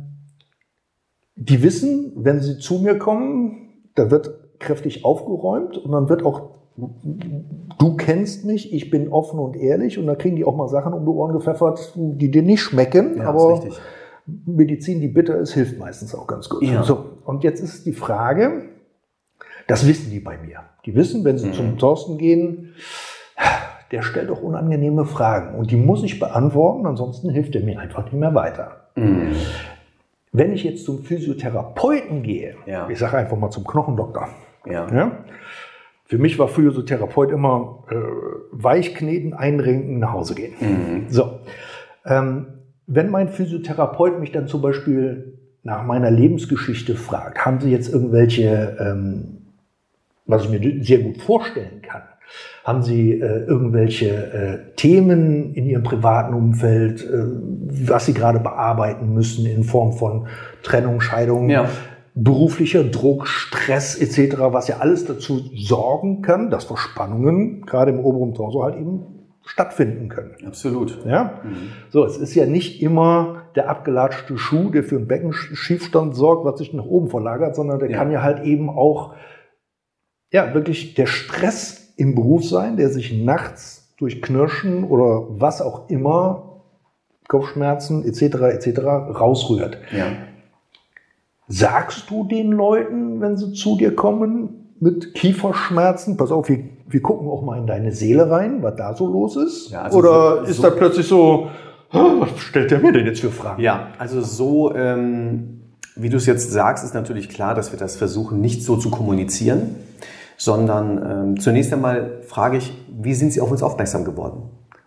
[1.37, 6.49] die wissen, wenn sie zu mir kommen, da wird kräftig aufgeräumt und dann wird auch,
[6.75, 10.93] du kennst mich, ich bin offen und ehrlich und dann kriegen die auch mal Sachen
[10.93, 13.61] um die Ohren gepfeffert, die dir nicht schmecken, ja, aber
[14.45, 16.63] Medizin, die bitter ist, hilft meistens auch ganz gut.
[16.63, 16.83] Ja.
[16.83, 18.63] So, und jetzt ist die Frage,
[19.67, 20.61] das wissen die bei mir.
[20.85, 21.53] Die wissen, wenn sie mhm.
[21.53, 22.73] zum Thorsten gehen,
[23.91, 28.05] der stellt doch unangenehme Fragen und die muss ich beantworten, ansonsten hilft er mir einfach
[28.05, 28.87] nicht mehr weiter.
[28.95, 29.33] Mhm.
[30.31, 32.89] Wenn ich jetzt zum Physiotherapeuten gehe, ja.
[32.89, 34.29] ich sage einfach mal zum Knochendoktor,
[34.65, 34.87] ja.
[34.93, 35.11] ja.
[36.05, 37.95] für mich war Physiotherapeut immer äh,
[38.51, 40.53] weichkneten, einrenken, nach Hause gehen.
[40.59, 41.05] Mhm.
[41.09, 41.39] So,
[42.05, 42.47] ähm,
[42.87, 48.77] wenn mein Physiotherapeut mich dann zum Beispiel nach meiner Lebensgeschichte fragt, haben Sie jetzt irgendwelche,
[48.79, 49.41] ähm,
[50.25, 52.03] was ich mir sehr gut vorstellen kann,
[52.67, 57.23] haben Sie äh, irgendwelche äh, Themen in Ihrem privaten Umfeld, äh,
[57.87, 60.27] was Sie gerade bearbeiten müssen in Form von
[60.63, 61.69] Trennung, Scheidung, ja.
[62.13, 68.33] beruflicher Druck, Stress etc., was ja alles dazu sorgen kann, dass Verspannungen gerade im oberen
[68.33, 69.05] Torso halt eben
[69.45, 70.35] stattfinden können.
[70.45, 71.05] Absolut.
[71.05, 71.39] Ja?
[71.45, 71.69] Mhm.
[71.87, 76.57] So, es ist ja nicht immer der abgelatschte Schuh, der für einen Beckenschiefstand sorgt, was
[76.57, 77.97] sich nach oben verlagert, sondern der ja.
[77.97, 79.13] kann ja halt eben auch
[80.33, 85.89] ja, wirklich der Stress im Beruf sein, der sich nachts durch Knirschen oder was auch
[85.89, 86.61] immer,
[87.27, 88.21] Kopfschmerzen etc.
[88.21, 88.79] etc.
[89.19, 89.79] rausrührt.
[89.91, 90.05] Ja.
[91.49, 97.01] Sagst du den Leuten, wenn sie zu dir kommen mit Kieferschmerzen, pass auf, wir, wir
[97.01, 99.71] gucken auch mal in deine Seele rein, was da so los ist?
[99.71, 101.47] Ja, also oder so, ist so da plötzlich so,
[101.91, 103.61] was stellt der mir denn jetzt für Fragen?
[103.61, 105.61] Ja, also so, ähm,
[105.95, 108.91] wie du es jetzt sagst, ist natürlich klar, dass wir das versuchen, nicht so zu
[108.91, 109.75] kommunizieren
[110.37, 114.43] sondern ähm, zunächst einmal frage ich, wie sind Sie auf uns aufmerksam geworden?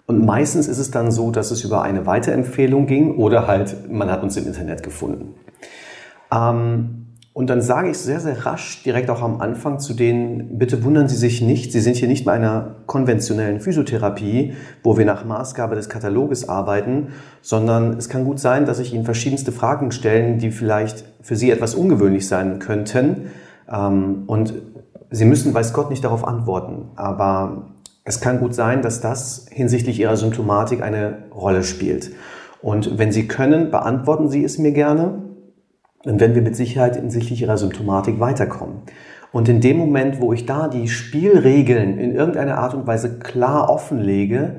[0.07, 4.11] Und meistens ist es dann so, dass es über eine Weiterempfehlung ging oder halt man
[4.11, 5.35] hat uns im Internet gefunden.
[6.33, 7.01] Ähm,
[7.33, 11.07] und dann sage ich sehr, sehr rasch, direkt auch am Anfang zu denen, bitte wundern
[11.07, 15.77] Sie sich nicht, Sie sind hier nicht bei einer konventionellen Physiotherapie, wo wir nach Maßgabe
[15.77, 17.09] des Kataloges arbeiten,
[17.41, 21.53] sondern es kann gut sein, dass ich Ihnen verschiedenste Fragen stellen, die vielleicht für Sie
[21.53, 23.29] etwas ungewöhnlich sein könnten.
[23.73, 24.55] Ähm, und
[25.11, 27.71] Sie müssen, weiß Gott, nicht darauf antworten, aber
[28.05, 32.13] es kann gut sein, dass das hinsichtlich Ihrer Symptomatik eine Rolle spielt.
[32.63, 35.23] Und wenn Sie können, beantworten Sie es mir gerne,
[36.05, 38.83] dann werden wir mit Sicherheit hinsichtlich Ihrer Symptomatik weiterkommen.
[39.33, 43.69] Und in dem Moment, wo ich da die Spielregeln in irgendeiner Art und Weise klar
[43.71, 44.57] offenlege,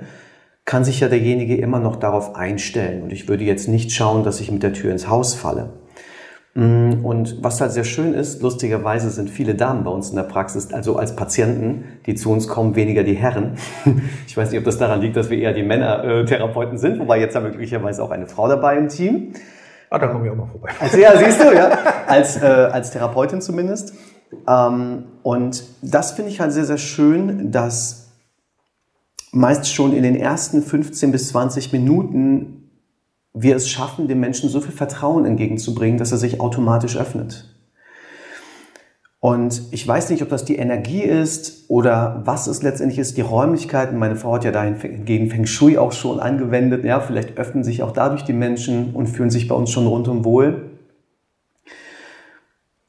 [0.66, 3.04] kann sich ja derjenige immer noch darauf einstellen.
[3.04, 5.81] Und ich würde jetzt nicht schauen, dass ich mit der Tür ins Haus falle.
[6.54, 10.24] Mm, und was halt sehr schön ist, lustigerweise sind viele Damen bei uns in der
[10.24, 13.58] Praxis, also als Patienten, die zu uns kommen, weniger die Herren.
[14.28, 17.36] Ich weiß nicht, ob das daran liegt, dass wir eher die Männer-Therapeuten sind, wobei jetzt
[17.36, 19.34] haben wir glücklicherweise auch eine Frau dabei im Team.
[19.90, 20.70] Ah, da komme ich auch mal vorbei.
[20.80, 21.78] Also, ja, siehst du, ja.
[22.08, 23.94] Als, äh, als Therapeutin zumindest.
[24.48, 28.12] Ähm, und das finde ich halt sehr, sehr schön, dass
[29.34, 32.61] meist schon in den ersten 15 bis 20 Minuten
[33.34, 37.48] wir es schaffen, dem Menschen so viel Vertrauen entgegenzubringen, dass er sich automatisch öffnet.
[39.20, 43.22] Und ich weiß nicht, ob das die Energie ist oder was es letztendlich ist, die
[43.22, 44.00] Räumlichkeiten.
[44.00, 46.84] Meine Frau hat ja dahingegen Feng Shui auch schon angewendet.
[46.84, 50.26] Ja, vielleicht öffnen sich auch dadurch die Menschen und fühlen sich bei uns schon rundum
[50.26, 50.72] wohl.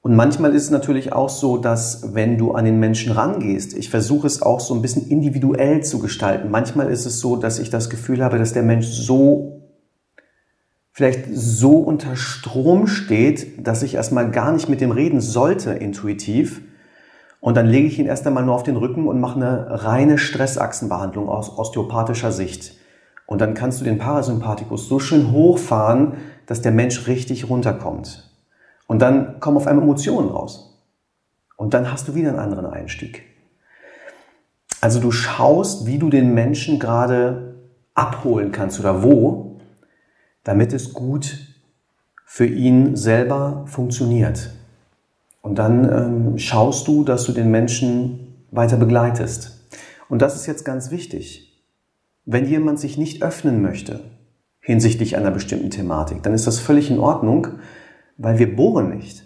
[0.00, 3.90] Und manchmal ist es natürlich auch so, dass wenn du an den Menschen rangehst, ich
[3.90, 6.50] versuche es auch so ein bisschen individuell zu gestalten.
[6.50, 9.61] Manchmal ist es so, dass ich das Gefühl habe, dass der Mensch so
[10.92, 16.62] vielleicht so unter Strom steht, dass ich erstmal gar nicht mit dem reden sollte intuitiv.
[17.40, 20.18] Und dann lege ich ihn erst einmal nur auf den Rücken und mache eine reine
[20.18, 22.76] Stressachsenbehandlung aus osteopathischer Sicht.
[23.26, 26.14] Und dann kannst du den Parasympathikus so schön hochfahren,
[26.46, 28.30] dass der Mensch richtig runterkommt.
[28.86, 30.86] Und dann kommen auf einmal Emotionen raus.
[31.56, 33.24] Und dann hast du wieder einen anderen Einstieg.
[34.80, 37.54] Also du schaust, wie du den Menschen gerade
[37.94, 39.51] abholen kannst oder wo
[40.44, 41.38] damit es gut
[42.24, 44.50] für ihn selber funktioniert.
[45.42, 49.68] Und dann ähm, schaust du, dass du den Menschen weiter begleitest.
[50.08, 51.62] Und das ist jetzt ganz wichtig.
[52.24, 54.00] Wenn jemand sich nicht öffnen möchte
[54.60, 57.48] hinsichtlich einer bestimmten Thematik, dann ist das völlig in Ordnung,
[58.16, 59.24] weil wir bohren nicht.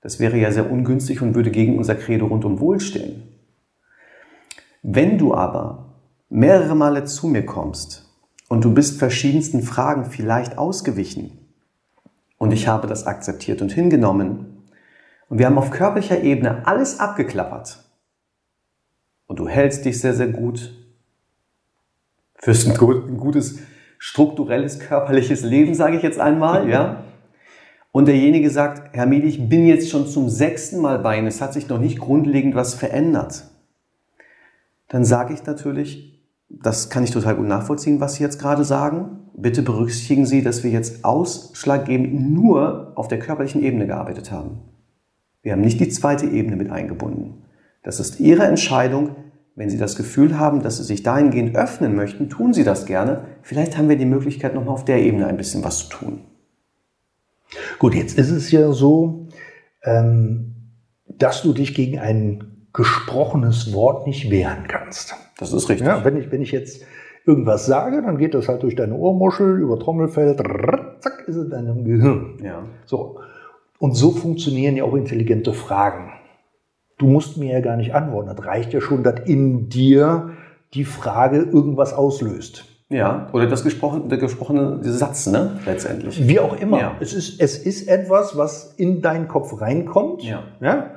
[0.00, 3.22] Das wäre ja sehr ungünstig und würde gegen unser Credo rund um Wohl stehen.
[4.82, 8.09] Wenn du aber mehrere Male zu mir kommst
[8.50, 11.38] und du bist verschiedensten Fragen vielleicht ausgewichen.
[12.36, 14.64] Und ich habe das akzeptiert und hingenommen.
[15.28, 17.78] Und wir haben auf körperlicher Ebene alles abgeklappert.
[19.28, 20.74] Und du hältst dich sehr, sehr gut.
[22.34, 23.60] Fürs ein gutes
[23.98, 27.04] strukturelles körperliches Leben, sage ich jetzt einmal, ja.
[27.92, 31.40] Und derjenige sagt, Herr Medi, ich bin jetzt schon zum sechsten Mal bei Ihnen, es
[31.40, 33.44] hat sich noch nicht grundlegend was verändert.
[34.88, 36.19] Dann sage ich natürlich,
[36.50, 39.20] das kann ich total gut nachvollziehen, was Sie jetzt gerade sagen.
[39.34, 44.58] Bitte berücksichtigen Sie, dass wir jetzt ausschlaggebend nur auf der körperlichen Ebene gearbeitet haben.
[45.42, 47.44] Wir haben nicht die zweite Ebene mit eingebunden.
[47.82, 49.16] Das ist Ihre Entscheidung.
[49.54, 53.24] Wenn Sie das Gefühl haben, dass Sie sich dahingehend öffnen möchten, tun Sie das gerne.
[53.42, 56.20] Vielleicht haben wir die Möglichkeit, nochmal auf der Ebene ein bisschen was zu tun.
[57.78, 59.28] Gut, jetzt ist es ja so,
[59.82, 60.54] ähm,
[61.06, 65.14] dass du dich gegen ein gesprochenes Wort nicht wehren kannst.
[65.40, 65.86] Das ist richtig.
[65.86, 66.84] Ja, wenn, ich, wenn ich jetzt
[67.26, 70.36] irgendwas sage, dann geht das halt durch deine Ohrmuschel, über Trommelfell,
[71.00, 72.38] zack, ist es in deinem Gehirn.
[72.42, 72.62] Ja.
[72.84, 73.18] So.
[73.78, 76.12] Und so funktionieren ja auch intelligente Fragen.
[76.98, 78.30] Du musst mir ja gar nicht antworten.
[78.34, 80.32] Das reicht ja schon, dass in dir
[80.74, 82.66] die Frage irgendwas auslöst.
[82.90, 86.26] Ja, oder das gesprochene, der gesprochene Satz, ne, letztendlich.
[86.26, 86.80] Wie auch immer.
[86.80, 86.96] Ja.
[86.98, 90.24] Es, ist, es ist etwas, was in deinen Kopf reinkommt.
[90.24, 90.42] Ja.
[90.60, 90.90] ja?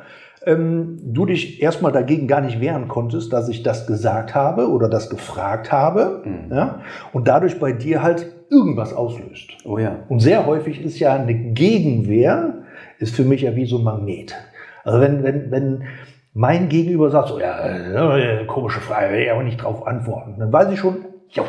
[0.45, 4.89] Ähm, du dich erstmal dagegen gar nicht wehren konntest, dass ich das gesagt habe oder
[4.89, 6.23] das gefragt habe.
[6.25, 6.53] Mhm.
[6.53, 6.81] Ja?
[7.11, 9.51] Und dadurch bei dir halt irgendwas auslöst.
[9.65, 9.97] Oh ja.
[10.09, 12.63] Und sehr häufig ist ja eine Gegenwehr,
[12.99, 14.35] ist für mich ja wie so ein Magnet.
[14.83, 15.83] Also wenn, wenn, wenn
[16.33, 20.51] mein Gegenüber sagt, so, ja, äh, komische Frage, will ich aber nicht drauf antworten, dann
[20.51, 21.43] weiß ich schon, jo,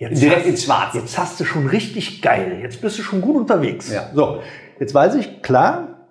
[0.00, 0.94] Jetzt Direkt hast, ins Schwarz.
[0.94, 2.58] Jetzt hast du schon richtig geil.
[2.62, 3.92] Jetzt bist du schon gut unterwegs.
[3.92, 4.08] Ja.
[4.14, 4.40] So,
[4.78, 6.08] jetzt weiß ich, klar,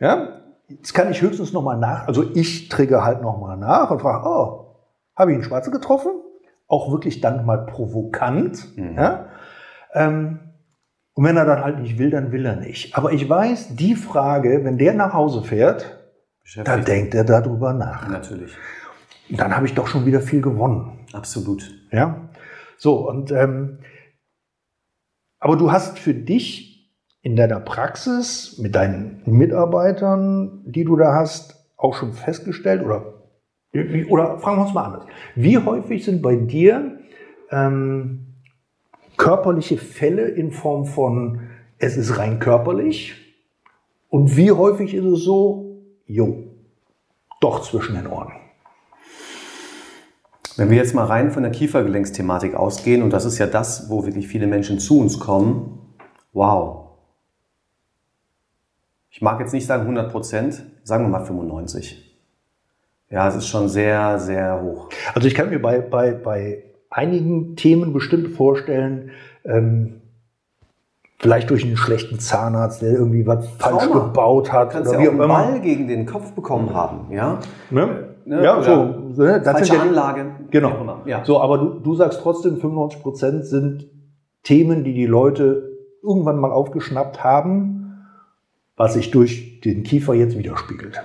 [0.00, 0.39] ja,
[0.70, 4.76] Jetzt kann ich höchstens nochmal nach, also ich trigger halt nochmal nach und frage, oh,
[5.16, 6.12] habe ich einen Schwarze getroffen?
[6.68, 8.76] Auch wirklich dann mal provokant.
[8.76, 8.94] Mhm.
[8.96, 9.26] Ja?
[9.92, 10.38] Ähm,
[11.14, 12.96] und wenn er dann halt nicht will, dann will er nicht.
[12.96, 15.98] Aber ich weiß, die Frage, wenn der nach Hause fährt,
[16.64, 18.08] da denkt er darüber nach.
[18.08, 18.52] Natürlich.
[19.28, 21.00] Und dann habe ich doch schon wieder viel gewonnen.
[21.12, 21.70] Absolut.
[21.90, 22.28] Ja.
[22.76, 23.80] So, und ähm,
[25.40, 26.69] aber du hast für dich
[27.22, 33.14] in deiner Praxis mit deinen Mitarbeitern, die du da hast, auch schon festgestellt oder
[34.08, 35.04] oder fragen wir uns mal anders.
[35.36, 36.98] Wie häufig sind bei dir
[37.50, 38.26] ähm,
[39.16, 41.42] körperliche Fälle in Form von
[41.78, 43.14] es ist rein körperlich
[44.08, 46.42] und wie häufig ist es so, jo,
[47.40, 48.32] doch zwischen den Ohren?
[50.56, 54.04] Wenn wir jetzt mal rein von der Kiefergelenksthematik ausgehen, und das ist ja das, wo
[54.04, 55.78] wirklich viele Menschen zu uns kommen,
[56.32, 56.79] wow,
[59.10, 62.06] ich mag jetzt nicht sagen 100 Prozent, sagen wir mal 95.
[63.10, 64.88] Ja, es ist schon sehr, sehr hoch.
[65.14, 69.10] Also ich kann mir bei, bei, bei einigen Themen bestimmt vorstellen,
[69.44, 70.00] ähm,
[71.18, 74.06] vielleicht durch einen schlechten Zahnarzt, der irgendwie was falsch Trauma.
[74.06, 74.70] gebaut hat.
[74.70, 75.28] Du kannst oder ja wie auch einen.
[75.28, 77.40] Ball gegen den Kopf bekommen haben, ja?
[77.70, 78.10] Ne?
[78.24, 78.44] Ne?
[78.44, 79.22] Ja, Oder so.
[79.22, 79.40] Ne?
[79.42, 80.26] Das Falsche ja, Anlage.
[80.50, 81.00] Genau.
[81.04, 81.24] Ja.
[81.24, 83.88] So, aber du, du sagst trotzdem, 95 Prozent sind
[84.44, 85.68] Themen, die die Leute
[86.02, 87.79] irgendwann mal aufgeschnappt haben,
[88.80, 91.02] was sich durch den Kiefer jetzt widerspiegelt.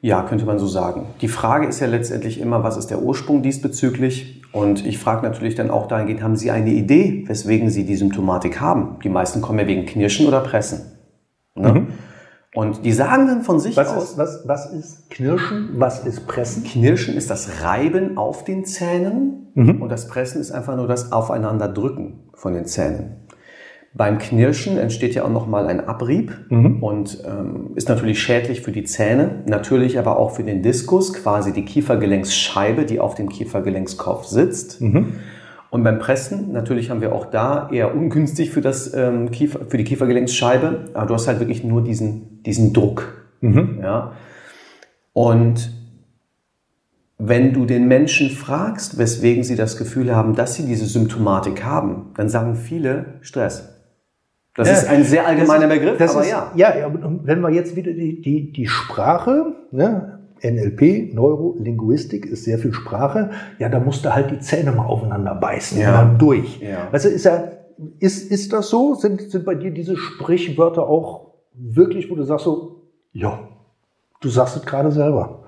[0.00, 1.06] Ja, könnte man so sagen.
[1.20, 4.44] Die Frage ist ja letztendlich immer, was ist der Ursprung diesbezüglich?
[4.52, 8.60] Und ich frage natürlich dann auch dahingehend, haben Sie eine Idee, weswegen Sie die Symptomatik
[8.60, 9.00] haben?
[9.02, 10.92] Die meisten kommen ja wegen Knirschen oder Pressen.
[11.56, 11.88] Ne?
[12.54, 15.70] Und die sagen dann von sich Was aus, ist, was, was ist Knirschen?
[15.74, 16.62] Was ist Pressen?
[16.62, 19.48] Knirschen ist das Reiben auf den Zähnen
[19.80, 23.25] und das Pressen ist einfach nur das Aufeinanderdrücken von den Zähnen.
[23.96, 26.32] Beim Knirschen entsteht ja auch nochmal ein Abrieb
[26.82, 31.52] und ähm, ist natürlich schädlich für die Zähne, natürlich aber auch für den Diskus, quasi
[31.52, 34.80] die Kiefergelenksscheibe, die auf dem Kiefergelenkskopf sitzt.
[35.70, 39.78] Und beim Pressen, natürlich haben wir auch da eher ungünstig für, das, ähm, Kiefer, für
[39.78, 43.26] die Kiefergelenksscheibe, aber du hast halt wirklich nur diesen, diesen Druck.
[43.80, 44.12] Ja?
[45.14, 45.70] Und
[47.18, 52.10] wenn du den Menschen fragst, weswegen sie das Gefühl haben, dass sie diese Symptomatik haben,
[52.14, 53.75] dann sagen viele Stress.
[54.56, 56.50] Das Ja, ist ein sehr allgemeiner ist- Begriff, das aber ist, ja.
[56.54, 62.44] Ja, ja, und wenn wir jetzt wieder die, die, die Sprache, ne, NLP, Neurolinguistik ist
[62.44, 65.88] sehr viel Sprache, ja, da musst du halt die Zähne mal aufeinander beißen Ja.
[65.88, 66.60] und dann durch.
[66.60, 66.88] Ja.
[66.90, 67.44] Du, ist, ja,
[67.98, 68.94] ist, ist das so?
[68.94, 73.38] Sind, sind bei dir diese Sprichwörter auch wirklich, wo du sagst so, ja,
[74.20, 75.44] du sagst es gerade selber.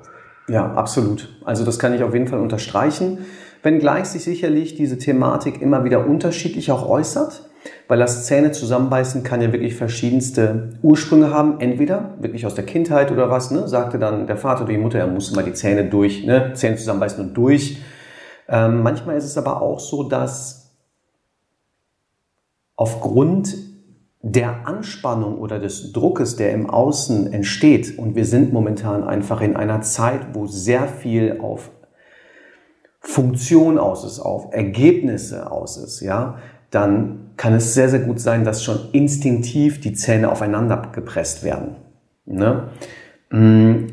[0.49, 1.39] Ja, absolut.
[1.45, 3.19] Also das kann ich auf jeden Fall unterstreichen.
[3.63, 7.48] Wenngleich sich sicherlich diese Thematik immer wieder unterschiedlich auch äußert,
[7.87, 11.61] weil das Zähne zusammenbeißen kann ja wirklich verschiedenste Ursprünge haben.
[11.61, 13.69] Entweder wirklich aus der Kindheit oder was, ne?
[13.69, 16.53] sagte dann der Vater oder die Mutter, er muss immer die Zähne durch, ne?
[16.55, 17.79] Zähne zusammenbeißen und durch.
[18.49, 20.77] Ähm, manchmal ist es aber auch so, dass
[22.77, 23.57] aufgrund
[24.21, 29.57] der Anspannung oder des Druckes, der im Außen entsteht, und wir sind momentan einfach in
[29.57, 31.71] einer Zeit, wo sehr viel auf
[33.01, 36.39] Funktion aus ist, auf Ergebnisse aus ist, ja,
[36.71, 41.77] dann kann es sehr, sehr gut sein, dass schon instinktiv die Zähne aufeinander gepresst werden.
[42.27, 42.69] Ne?
[43.31, 43.87] Mm.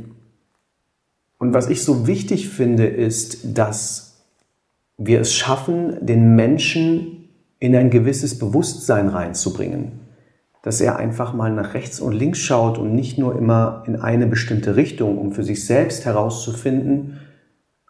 [1.37, 4.25] Und was ich so wichtig finde, ist, dass
[4.97, 9.99] wir es schaffen, den Menschen in ein gewisses Bewusstsein reinzubringen.
[10.63, 14.25] Dass er einfach mal nach rechts und links schaut und nicht nur immer in eine
[14.25, 17.19] bestimmte Richtung, um für sich selbst herauszufinden,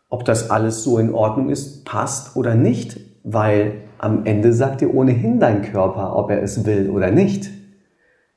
[0.09, 2.99] ob das alles so in Ordnung ist, passt oder nicht.
[3.23, 7.49] Weil am Ende sagt dir ohnehin dein Körper, ob er es will oder nicht.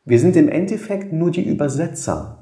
[0.04, 2.38] Wir sind im Endeffekt nur die Übersetzer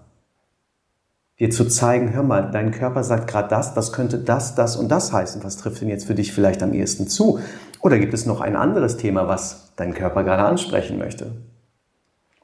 [1.39, 4.89] dir zu zeigen, hör mal, dein Körper sagt gerade das, das könnte das, das und
[4.89, 5.45] das heißen.
[5.45, 7.41] Was trifft denn jetzt für dich vielleicht am ehesten zu?
[7.83, 11.33] Oder gibt es noch ein anderes Thema, was dein Körper gerade ansprechen möchte?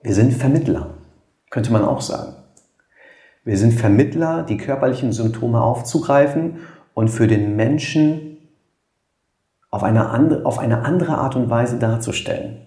[0.02, 0.94] Wir sind Vermittler,
[1.50, 2.34] könnte man auch sagen.
[3.44, 6.58] Wir sind Vermittler, die körperlichen Symptome aufzugreifen
[6.92, 8.31] und für den Menschen
[9.72, 12.58] auf eine andere, auf eine andere Art und Weise darzustellen.